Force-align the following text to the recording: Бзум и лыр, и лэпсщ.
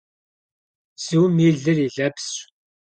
Бзум 0.97 1.35
и 1.47 1.49
лыр, 1.61 1.77
и 1.85 1.87
лэпсщ. 1.95 2.35